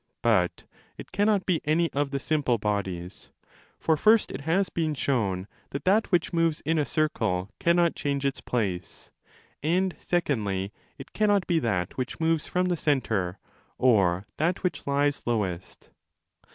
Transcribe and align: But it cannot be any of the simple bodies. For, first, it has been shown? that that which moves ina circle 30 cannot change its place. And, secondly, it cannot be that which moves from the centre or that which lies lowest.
But 0.23 0.63
it 0.97 1.11
cannot 1.11 1.45
be 1.45 1.61
any 1.63 1.93
of 1.93 2.09
the 2.09 2.17
simple 2.17 2.57
bodies. 2.57 3.31
For, 3.77 3.95
first, 3.95 4.31
it 4.31 4.41
has 4.41 4.67
been 4.67 4.95
shown? 4.95 5.47
that 5.69 5.85
that 5.85 6.11
which 6.11 6.33
moves 6.33 6.59
ina 6.65 6.85
circle 6.87 7.51
30 7.51 7.53
cannot 7.63 7.95
change 7.95 8.25
its 8.25 8.41
place. 8.41 9.11
And, 9.61 9.95
secondly, 9.99 10.73
it 10.97 11.13
cannot 11.13 11.45
be 11.45 11.59
that 11.59 11.97
which 11.99 12.19
moves 12.19 12.47
from 12.47 12.65
the 12.65 12.77
centre 12.77 13.37
or 13.77 14.25
that 14.37 14.63
which 14.63 14.87
lies 14.87 15.21
lowest. 15.27 15.91